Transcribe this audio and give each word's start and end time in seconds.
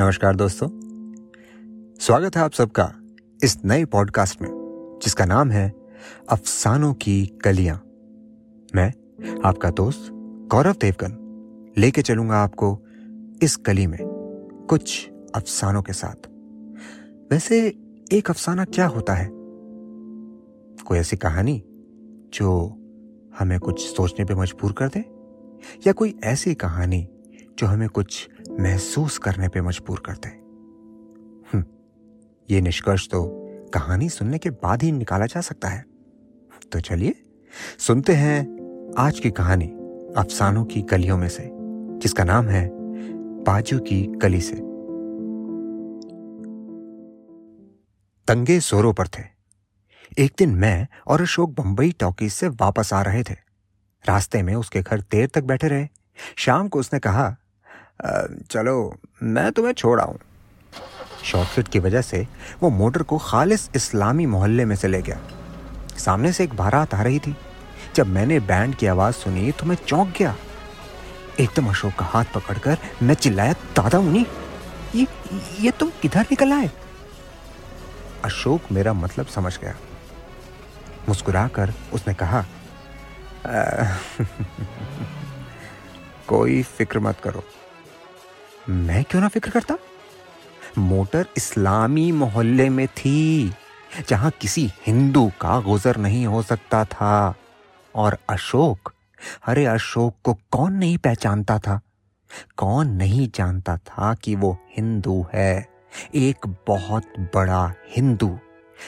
नमस्कार 0.00 0.36
दोस्तों। 0.36 0.68
स्वागत 2.00 2.36
है 2.36 2.42
आप 2.42 2.52
सबका 2.52 2.94
इस 3.44 3.58
नए 3.64 3.84
पॉडकास्ट 3.84 4.42
में, 4.42 4.48
जिसका 5.04 5.24
नाम 5.24 5.50
है 5.50 5.72
अफसानों 6.28 6.94
की 6.94 7.26
कलियाँ। 7.26 7.82
मैं, 8.74 8.92
आपका 9.44 9.70
दोस्त 9.70 10.08
गौरव 10.50 10.72
देवगन, 10.72 11.12
लेके 11.78 12.02
चलूँगा 12.02 12.36
आपको 12.36 12.80
इस 13.42 13.56
कली 13.56 13.86
में 13.86 13.98
कुछ 14.70 15.10
अफसानों 15.34 15.82
के 15.82 15.92
साथ। 15.92 16.28
वैसे 17.32 17.78
एक 18.12 18.30
अफसाना 18.30 18.64
क्या 18.64 18.86
होता 18.86 19.14
है? 19.14 19.28
कोई 20.84 20.98
ऐसी 20.98 21.16
कहानी 21.16 21.64
जो 22.34 22.76
हमें 23.38 23.60
कुछ 23.60 23.96
सोचने 23.96 24.24
पे 24.24 24.34
मजबूर 24.34 24.72
कर 24.72 24.88
दे? 24.88 25.00
या 25.86 25.92
कोई 25.92 26.18
ऐसी 26.24 26.54
कहानी 26.54 27.08
जो 27.58 27.66
हमें 27.66 27.88
कुछ 27.88 28.28
महसूस 28.60 29.18
करने 29.18 29.48
पे 29.48 29.60
मजबूर 29.60 30.02
करते 30.06 30.28
हम्म, 31.48 31.64
ये 32.50 32.60
निष्कर्ष 32.60 33.08
तो 33.08 33.24
कहानी 33.74 34.08
सुनने 34.08 34.38
के 34.38 34.50
बाद 34.50 34.82
ही 34.82 34.92
निकाला 34.92 35.26
जा 35.26 35.40
सकता 35.40 35.68
है। 35.68 35.84
तो 36.72 36.80
चलिए 36.80 37.22
सुनते 37.78 38.12
हैं 38.12 38.40
आज 38.98 39.20
की 39.20 39.30
कहानी 39.30 39.66
अफसानों 40.16 40.64
की 40.64 40.82
गलियों 40.82 41.18
में 41.18 41.28
से 41.28 41.50
जिसका 41.98 42.24
नाम 42.24 42.48
है 42.48 42.68
बाजू 43.44 43.78
की 43.78 44.02
गली 44.06 44.40
से। 44.40 44.54
तंगे 48.28 48.60
सोरों 48.60 48.92
पर 48.94 49.08
थे। 49.08 49.22
एक 50.18 50.32
दिन 50.38 50.54
मैं 50.54 50.86
और 51.06 51.22
अशोक 51.22 51.50
बंबई 51.50 51.92
टॉकीज 51.92 52.32
से 52.32 52.48
वापस 52.48 52.92
आ 52.92 53.02
रहे 53.02 53.22
थे। 53.22 53.36
रास्ते 54.04 54.42
में 54.42 54.54
उसके 54.54 54.82
घर 54.82 55.00
देर 55.00 55.28
तक 55.28 55.44
बैठे 55.44 55.68
रहे। 55.68 55.88
शाम 56.36 56.68
को 56.68 56.80
उसने 56.80 56.98
कहा 56.98 57.36
चलो, 58.50 58.96
मैं 59.22 59.52
तुम्हें 59.52 59.72
छोड़ 59.72 60.00
आऊँ। 60.00 60.18
शॉर्टकट 61.24 61.68
की 61.68 61.78
वजह 61.78 62.02
से 62.02 62.26
वो 62.62 62.70
मोटर 62.70 63.02
को 63.02 63.18
खालिस 63.18 63.70
इस्लामी 63.74 64.26
मोहल्ले 64.26 64.64
में 64.64 64.76
से 64.76 64.88
ले 64.88 65.02
गया। 65.02 65.20
सामने 65.98 66.32
से 66.32 66.44
एक 66.44 66.54
बारात 66.54 66.94
आ 66.94 67.02
रही 67.02 67.18
थी। 67.18 67.36
जब 67.94 68.06
मैंने 68.06 68.40
बैंड 68.40 68.74
की 68.74 68.86
आवाज़ 68.86 69.14
सुनी 69.14 69.52
तो 69.52 69.66
मैं 69.66 69.76
चौंक 69.76 70.14
गया। 70.18 70.36
एकदम 71.40 71.66
अशोक 71.66 71.94
का 71.94 72.04
हाथ 72.04 72.24
पकड़कर 72.34 72.78
मैं 73.02 73.14
चिल्लाया, 73.14 73.52
दादा 73.52 74.00
मुनी, 74.00 74.26
ये 74.94 75.06
ये 75.60 75.70
तुम 75.70 75.90
किधर 76.02 76.22
निकल 76.22 76.52
आए? 76.52 76.70
अशोक 78.24 78.72
मेरा 78.72 78.92
मतलब 78.92 79.26
समझ 79.26 79.58
गया। 79.58 79.76
मुस्कुराकर 81.08 81.72
उसने 81.92 82.14
कहा 82.14 82.44
कोई 86.28 86.62
फ़िक्र 86.62 86.98
मत 86.98 87.20
करो। 87.24 87.44
मैं 88.70 89.04
क्यों 89.04 89.22
ना 89.22 89.28
फ़िक्र 89.28 89.50
करता? 89.50 89.78
मोटर 90.78 91.26
इस्लामी 91.36 92.12
मोहल्ले 92.12 92.68
में 92.68 92.88
थी, 92.88 93.52
जहाँ 94.08 94.30
किसी 94.30 94.72
हिंदू 94.86 95.32
का 95.40 95.60
गुजर 95.60 95.96
नहीं 95.96 96.26
हो 96.26 96.42
सकता 96.42 96.84
था। 96.84 97.34
और 97.94 98.18
अशोक? 98.28 98.92
अरे 99.46 99.66
अशोक 99.66 100.14
को 100.24 100.34
कौन 100.34 100.72
नहीं 100.72 100.98
पहचानता 100.98 101.58
था? 101.58 101.80
कौन 102.56 102.88
नहीं 102.88 103.30
जानता 103.34 103.76
था 103.76 104.14
कि 104.14 104.34
वो 104.34 104.58
हिंदू 104.76 105.26
है? 105.34 105.68
एक 106.14 106.56
बहुत 106.66 107.02
बड़ा 107.18 107.74
हिंदू, 107.96 108.38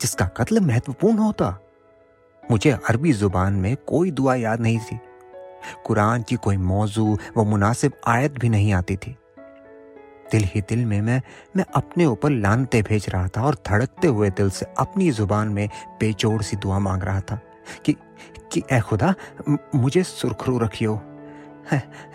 जिसका 0.00 0.26
कत्ल 0.26 0.60
महत्वपूर्ण 0.60 1.18
होता। 1.18 1.60
मुझे 2.50 2.70
अरबी 2.70 3.12
ज़ुबान 3.12 3.52
में 3.52 3.76
कोई 3.76 4.10
दुआ 4.10 4.34
याद 4.34 4.60
नहीं 4.60 4.78
थी। 4.78 5.00
कुरान 5.84 6.22
की 6.22 6.36
कोई 6.36 6.56
मौजू 6.56 7.18
व 7.36 7.44
मुनासिब 7.44 7.92
आयत 8.06 8.32
भी 8.32 8.48
नहीं 8.48 8.72
आती 8.72 8.96
थी। 8.96 9.16
दिल 10.32 10.44
ही 10.44 10.60
दिल 10.60 10.84
में 10.86 11.00
मैं 11.00 11.22
मैं 11.56 11.64
अपने 11.74 12.04
ऊपर 12.06 12.30
लानते 12.30 12.82
भेज 12.82 13.06
रहा 13.08 13.28
था 13.28 13.42
और 13.42 13.54
धड़कते 13.54 14.08
हुए 14.08 14.30
दिल 14.30 14.50
से 14.50 14.66
अपनी 14.78 15.10
ज़ुबान 15.10 15.48
में 15.48 15.68
बेजोड़ 16.00 16.42
सी 16.42 16.56
दुआ 16.56 16.78
मांग 16.78 17.02
रहा 17.02 17.20
था 17.20 17.40
कि 17.84 17.96
कि 18.52 18.62
ए 18.72 18.80
खुदा 18.80 19.14
मुझे 19.74 20.02
सुरखरू 20.02 20.58
रखियो। 20.58 21.00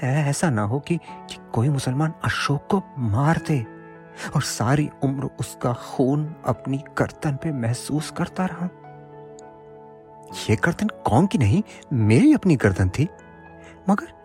ऐसा 0.03 0.49
ना 0.49 0.61
हो 0.61 0.79
कि, 0.79 0.97
कि 0.97 1.37
कोई 1.53 1.69
मुसलमान 1.69 2.13
अशोक 2.23 2.67
को 2.71 2.83
मार 2.97 3.41
दे 3.47 3.65
और 4.35 4.41
सारी 4.41 4.89
उम्र 5.03 5.29
उसका 5.39 5.73
खून 5.73 6.35
अपनी 6.45 6.77
गर्दन 6.97 7.35
पे 7.35 7.51
महसूस 7.51 8.11
करता 8.11 8.45
रहा। 8.45 8.69
यह 10.49 10.57
गर्दन 10.63 10.87
कौन 10.87 11.27
की 11.27 11.37
नहीं 11.37 11.63
मेरी 11.93 12.33
अपनी 12.33 12.55
गर्दन 12.55 12.89
थी 12.89 13.07
मगर 13.89 14.16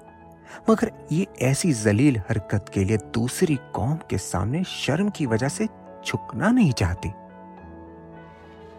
मगर 0.70 0.90
ये 1.12 1.26
ऐसी 1.42 1.72
जलील 1.72 2.18
हरकत 2.18 2.70
के 2.74 2.84
लिए 2.84 2.96
दूसरी 3.14 3.56
कौम 3.74 3.96
के 4.10 4.18
सामने 4.18 4.62
शर्म 4.64 5.10
की 5.10 5.26
वजह 5.26 5.48
से 5.48 5.66
झुकना 6.06 6.50
नहीं 6.50 6.72
चाहती। 6.72 7.08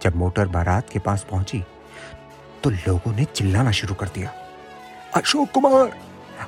जब 0.03 0.15
मोटर 0.15 0.47
बारात 0.47 0.89
के 0.89 0.99
पास 0.99 1.25
पहुँची 1.31 1.63
तो 2.63 2.69
लोगों 2.69 3.13
ने 3.13 3.25
चिल्लाना 3.25 3.71
शुरू 3.71 3.95
कर 3.95 4.07
दिया। 4.07 4.33
अशोक 5.15 5.51
कुमार 5.51 5.97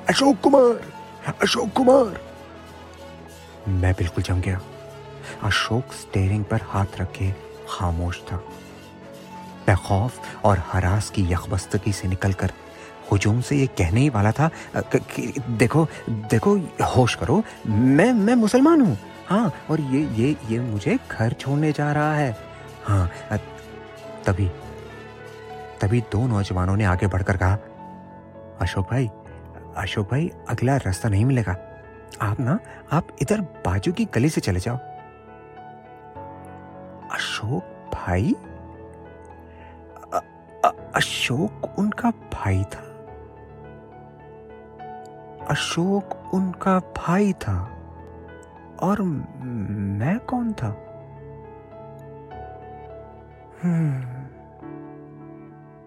अशोक 0.09 0.39
कुमार 0.41 1.33
अशोक 1.41 1.71
कुमार। 1.73 2.19
मैं 3.67 3.93
बिल्कुल 3.93 4.23
जम 4.23 4.41
गया। 4.41 4.59
अशोक 5.43 5.93
स्टेरिंग 5.93 6.43
पर 6.45 6.61
हाथ 6.63 6.99
रखे 6.99 7.31
खामोश 7.69 8.21
था। 8.21 8.37
मैं 9.67 9.75
खौफ 9.77 10.45
और 10.45 10.63
हरास 10.67 11.09
की 11.09 11.23
यकबस्तगी 11.31 11.93
से 11.93 12.07
निकलकर 12.07 12.51
हुजूम 13.11 13.41
से 13.41 13.55
ये 13.55 13.67
कहने 13.77 13.99
ही 14.01 14.09
वाला 14.09 14.31
था 14.31 14.49
देखो 14.75 15.87
देखो, 16.09 16.55
होश 16.95 17.15
करो, 17.15 17.43
मैं 17.67 18.11
मैं 18.13 18.35
मुसलमान 18.35 18.81
हूँ। 18.81 18.97
हाँ 19.27 19.51
और 19.69 19.81
ये 19.81 20.01
ये 20.15 20.35
ये 20.49 20.59
मुझे 20.61 20.97
घर 21.11 21.33
छोड़ने 21.33 21.71
जा 21.71 21.91
रहा 21.91 22.15
है। 22.15 22.37
हाँ 22.85 23.09
तभी 24.25 24.49
तभी 25.81 26.01
दो 26.11 26.25
नौजवानों 26.27 26.75
ने 26.75 26.83
आगे 26.85 27.07
बढ़कर 27.07 27.37
कहा, 27.37 27.57
अशोक 28.61 28.89
भाई 28.91 29.09
अशोक 29.77 30.09
भाई, 30.11 30.29
अगला 30.49 30.75
रास्ता 30.77 31.09
नहीं 31.09 31.25
मिलेगा। 31.25 31.55
आप 32.21 32.39
ना, 32.39 32.59
आप 32.91 33.07
इधर 33.21 33.41
बाजू 33.65 33.91
की 33.91 34.05
गली 34.05 34.29
से 34.29 34.41
चले 34.41 34.59
जाओ। 34.59 34.77
अशोक 37.15 37.91
भाई? 37.93 38.35
अशोक 40.95 41.79
उनका 41.79 42.09
भाई 42.33 42.63
था। 42.63 42.83
अशोक 45.49 46.33
उनका 46.33 46.79
भाई 46.79 47.33
था। 47.33 47.71
और 48.81 49.01
मैं 49.01 50.19
कौन 50.19 50.53
था? 50.53 50.67
हम्म। 53.63 54.15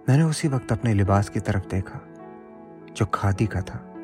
मैंने 0.08 0.22
उसी 0.22 0.48
वक्त 0.48 0.72
अपने 0.72 0.94
लिबास 0.94 1.28
की 1.28 1.40
तरफ़ 1.40 1.66
देखा, 1.66 2.00
जो 2.96 3.06
खादी 3.06 3.46
का 3.46 3.60
था। 3.60 3.94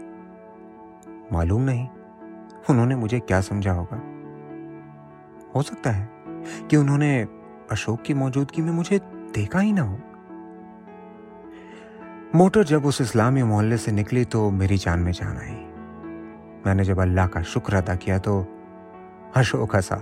मालूम 1.33 1.63
नहीं, 1.63 1.89
उन्होंने 2.71 2.97
मुझे 2.97 3.21
क्या 3.21 3.41
समझा 3.41 3.73
होगा। 3.73 3.97
हो 5.55 5.63
सकता 5.63 5.91
है 5.91 6.09
कि 6.71 6.77
उन्होंने 6.77 7.23
अशोक 7.73 8.03
की 8.03 8.15
मौजूदगी 8.15 8.63
में 8.63 8.73
मुझे 8.73 8.99
देखा 9.15 9.59
ही 9.59 9.73
ना 9.73 9.83
हो। 9.83 9.99
मोटर 12.35 12.63
जब 12.63 12.87
उस 12.87 13.01
इस्लामी 13.01 13.43
मोहल्ले 13.43 13.77
से 13.77 13.93
निकली 13.93 14.25
तो 14.25 14.51
मेरी 14.51 14.77
जान 14.77 15.01
में 15.01 15.13
जान 15.13 15.37
आई। 15.37 15.55
मैंने 16.67 16.85
जब 16.85 17.01
अल्लाह 17.01 17.27
का 17.27 17.43
शुक्र 17.43 17.75
अदा 17.75 17.95
किया 17.95 18.19
तो 18.19 18.47
अशोक 19.37 19.77
हंसा 19.77 19.97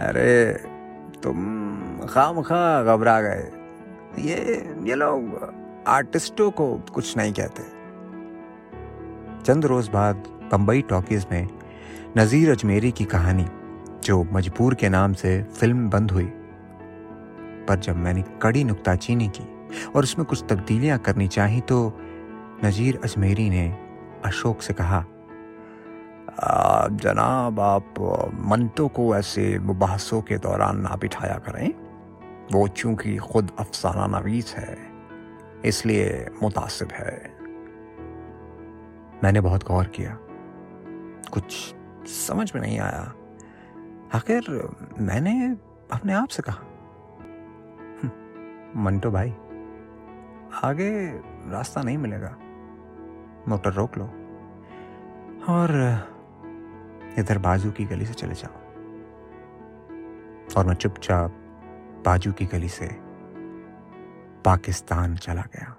अरे, 0.00 0.52
तुम 1.22 1.36
खाम 2.08 2.42
खा 2.42 2.82
घबरा 2.84 3.20
गए। 3.20 3.50
ये 4.18 4.36
ये 4.84 4.94
लोग 4.94 5.54
आर्टिस्टों 5.86 6.50
को 6.50 6.80
कुछ 6.94 7.16
नहीं 7.16 7.32
कहते। 7.32 7.62
चंद 9.44 9.64
रोज 9.64 9.88
बाद 9.88 10.16
बंबई 10.52 10.80
टॉकीज 10.82 11.26
में 11.32 11.48
नज़ीर 12.16 12.50
अजमेरी 12.50 12.90
की 12.92 13.04
कहानी, 13.04 13.46
जो 14.04 14.24
मजबूर 14.32 14.74
के 14.74 14.88
नाम 14.88 15.12
से 15.12 15.42
फ़िल्म 15.42 15.90
बंद 15.90 16.10
हुई 16.10 16.32
पर 17.68 17.78
जब 17.78 17.96
मैंने 17.96 18.22
कड़ी 18.42 18.64
नुकताचीनी 18.64 19.28
की 19.28 19.46
और 19.90 20.02
उसमें 20.02 20.26
कुछ 20.26 20.44
तब्दीलियाँ 20.50 20.98
करनी 20.98 21.28
चाही 21.28 21.60
तो 21.60 21.78
नज़ीर 22.64 23.00
अजमेरी 23.04 23.48
ने 23.50 23.66
अशोक 24.24 24.62
से 24.62 24.72
कहा 24.72 25.04
जनाब, 26.94 27.60
आप 27.60 27.94
मंटो 28.44 28.86
को 28.88 29.14
ऐसे 29.16 29.58
मुबासों 29.58 30.20
के 30.22 30.38
दौरान 30.38 30.80
ना 30.80 30.96
बिठाया 30.96 31.38
करें। 31.38 31.72
वो 32.52 32.66
चूँकि 32.68 33.16
खुद 33.16 33.50
अफसाना 33.58 34.06
नवीस 34.18 34.54
है, 34.54 34.76
इसलिए 35.64 36.30
मुतासिब 36.42 36.88
है। 36.92 37.14
मैंने 39.24 39.40
बहुत 39.40 39.66
गौर 39.66 39.86
किया। 39.94 40.16
कुछ 41.32 41.74
समझ 42.08 42.50
में 42.54 42.60
नहीं 42.62 42.78
आया। 42.78 43.12
आखिर 44.14 44.50
मैंने 45.00 45.34
अपने 45.92 46.12
आप 46.12 46.28
से 46.28 46.42
कहा 46.42 46.66
मंटो 48.76 49.10
भाई, 49.10 49.30
आगे 50.64 51.06
रास्ता 51.50 51.82
नहीं 51.82 51.98
मिलेगा। 51.98 52.36
मोटर 53.48 53.72
रोक 53.72 53.98
लो। 53.98 54.04
और 55.52 55.70
इधर 57.18 57.38
बाजू 57.38 57.70
की 57.70 57.84
गली 57.84 58.06
से 58.06 58.14
चले 58.14 58.34
जाओ। 58.34 58.52
और 60.58 60.66
मैं 60.66 60.74
चुपचाप 60.74 61.30
बाजू 62.04 62.32
की 62.32 62.46
गली 62.46 62.68
से 62.68 62.88
पाकिस्तान 64.42 65.16
चला 65.16 65.42
गया। 65.42 65.76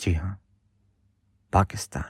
जी 0.00 0.14
हाँ, 0.14 0.40
पाकिस्तान। 1.52 2.04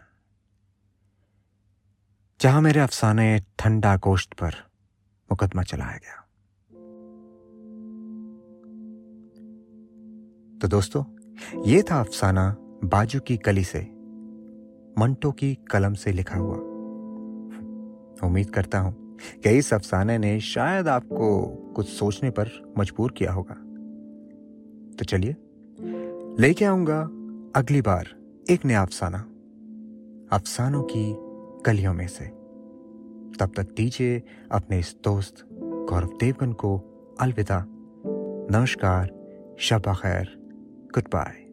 जहाँ 2.41 2.61
मेरे 2.61 2.81
अफसाने 2.81 3.41
ठंडा 3.59 3.97
गोश्त 3.97 4.35
पर 4.35 4.51
मुकदमा 5.33 5.63
चलाया 5.63 5.97
गया। 5.97 6.20
तो 10.61 10.69
दोस्तों, 10.69 11.05
ये 11.63 11.83
था 11.83 12.01
अफसाना 12.01 12.57
बाजू 12.85 13.21
की 13.21 13.37
कली 13.37 13.65
से, 13.65 13.79
मंटो 14.99 15.33
की 15.33 15.55
कलम 15.55 15.95
से 15.95 16.13
लिखा 16.13 16.39
हुआ। 16.39 16.57
उम्मीद 18.27 18.51
करता 18.51 18.79
हूँ 18.79 19.17
कि 19.43 19.51
इस 19.51 19.75
अफसाने 19.75 20.19
ने 20.19 20.41
शायद 20.41 20.89
आपको 20.89 21.47
कुछ 21.77 21.89
सोचने 21.89 22.31
पर 22.31 22.75
मजबूर 22.79 23.13
किया 23.13 23.33
होगा। 23.33 23.55
तो 24.97 25.05
चलिए, 25.05 25.37
लेके 26.43 26.65
आऊँगा 26.65 27.03
अगली 27.61 27.81
बार 27.81 28.09
एक 28.51 28.65
नया 28.65 28.83
अफसाना, 28.83 29.19
अफसानों 30.37 30.83
की 30.83 31.17
कलियों 31.67 31.95
में 31.95 32.09
से। 32.09 32.25
तब 33.37 33.53
तक 33.57 33.75
दीजिए 33.77 34.23
अपने 34.53 34.79
इस 34.79 34.97
दोस्त 35.05 35.49
गौरव 35.91 36.09
देवगन 36.21 36.53
को 36.53 36.79
अलविदा। 37.21 37.65
नमस्कार, 38.51 39.11
शब 39.59 39.83
खैर। 39.89 40.40
Goodbye. 40.93 41.50